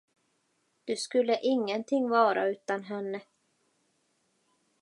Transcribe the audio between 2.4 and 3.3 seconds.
utan henne.